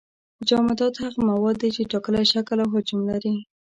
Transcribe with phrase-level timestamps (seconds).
[0.47, 3.35] جامدات هغه مواد دي چې ټاکلی شکل او حجم لري.